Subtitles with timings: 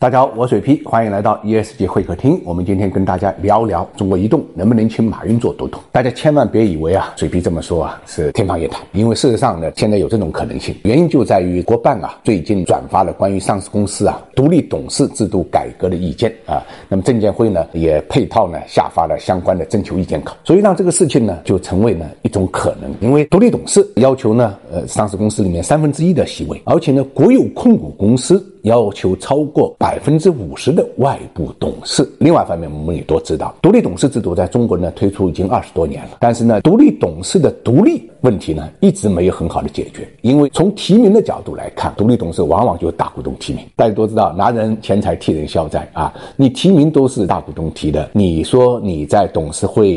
[0.00, 2.38] 大家好，我水皮，欢迎来到 ESG 会客厅。
[2.44, 5.80] 我们今天跟大家聊聊中国移动能不能请马云做独董。
[5.90, 10.76] 大家千万别以为啊，水皮这么说啊是天方夜谭，因为事实上呢，现在有这种可能性。
[10.82, 22.92] 原因就在于国办啊最近转发了关于上市公司啊独立董事制度改革的意见啊，那么证监会呢也配套呢下发了相关的征求意见稿，所以让这个事情呢就成为呢一种可能。
[23.00, 28.50] 因为独立董事要求呢呃上市公司里面三分之一的席位，而且呢国有控股公司。
[28.64, 32.06] 要求超过百分之五十的外部董事。
[32.18, 40.08] 另外一方面，我们也都知道，独立董事制度在中国呢推出已经二十多年了，但是呢，独立董事的独立问题呢一直没有很好的解决。
[40.22, 43.64] 因为从提名的角度来看，独立董事往往就是大股东提名。
[43.76, 49.88] 大家都知道，拿人钱财替人消灾啊，你提名都是大股东提的，你说你在董事会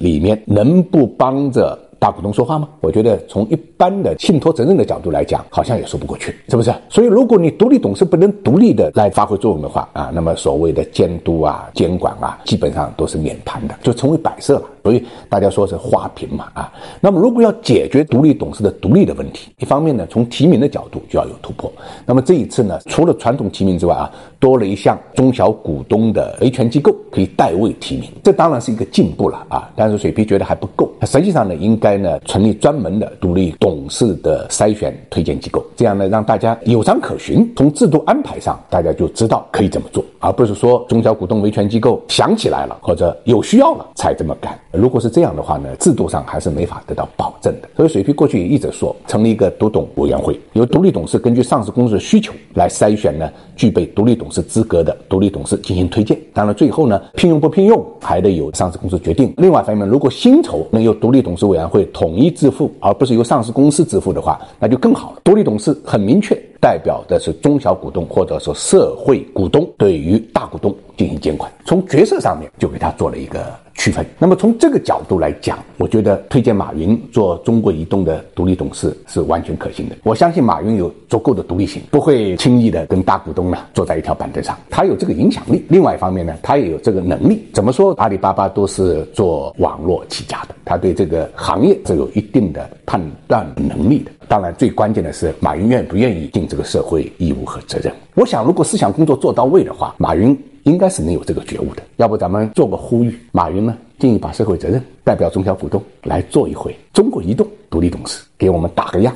[0.00, 1.78] 里面能不帮着？
[2.04, 2.68] 大股东说话吗？
[2.82, 6.70] 我觉得从一般的信托责任的角度来讲，好像也说不过去，是不是？
[6.90, 14.64] 所以如果你独立董事不能独立的来发挥作用的话啊，那么所谓的监督啊、监管啊，基本上都是免谈的，就成为摆设了。
[14.82, 16.70] 所以大家说是花瓶嘛啊。
[17.00, 21.72] 那么如果要解决独立董事的独立的问题，一方面呢，从提名的角度就要有突破。
[22.04, 29.70] 那么这一次呢，除了传统提名之外啊，多了一项中小股东的维权机构可以代位提名，这当然是一个进步了啊。
[29.74, 31.93] 但是水皮觉得还不够，实际上呢，应该。
[31.96, 37.50] 呢，成立专门的独立董事的筛选推荐机构，这样呢，让大家有章可循。
[37.56, 44.58] 从制度安排上，大家就知道可以怎么做，而不是说中小股东维权机构想起来了或者有需要了才这么干。
[44.72, 47.68] 如果是这样的话呢，制度上还是没法得到保证的。
[47.76, 56.18] 所以水皮过去也一直说，成立一个独董委员会，由独立董事根据上市公司的需求来筛选呢，具备独立董事资格的独立董事进行推荐。
[56.32, 59.32] 当然，最后呢，聘用不聘用还得由上市公司决定。
[59.36, 65.20] 另外一方面，如果薪酬能由独立董事委员会会统一支付，而不是由上市公司支付的话，那就更好了。
[65.24, 73.52] 独立董事很明确，代表的是中小股东或者说社会股东对于大股东进行监管，从角色上面就给他做了一个。
[73.84, 74.02] 区分。
[74.18, 79.96] 那么从这个角度来讲，我觉得推荐马云做中国移动的独立董事是完全可行的。
[80.04, 84.58] 我相信马云有足够的独立性，不会轻易的跟大股东呢坐在一条板凳上。
[84.70, 87.46] 他有这个影响力，另外一方面呢，他也有这个能力。
[87.52, 87.92] 怎么说？
[87.98, 94.10] 阿里巴巴都是做网络起家的，他对这个行业是有一定的判断能力的。
[94.28, 97.92] 当然，最关键的是马云愿不愿意尽这个社会义务和责任。
[98.14, 100.34] 我想，如果思想工作做到位的话，马云。
[100.64, 109.14] 应该是能有这个觉悟的，要不咱们做个呼吁，马云呢，建议把社会责任代表中小股东来做一回中国移动独立董事，给我们打个样。